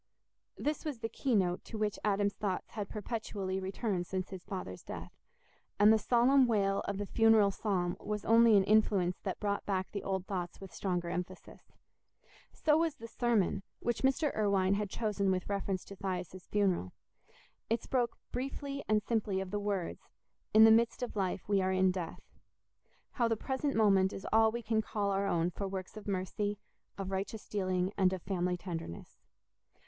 [0.57, 4.81] This was the key note to which Adam's thoughts had perpetually returned since his father's
[4.81, 5.11] death,
[5.79, 9.91] and the solemn wail of the funeral psalm was only an influence that brought back
[9.91, 11.71] the old thoughts with stronger emphasis.
[12.51, 14.35] So was the sermon, which Mr.
[14.35, 16.93] Irwine had chosen with reference to Thias's funeral.
[17.69, 20.09] It spoke briefly and simply of the words,
[20.51, 24.63] "In the midst of life we are in death"—how the present moment is all we
[24.63, 26.57] can call our own for works of mercy,
[26.97, 29.19] of righteous dealing, and of family tenderness.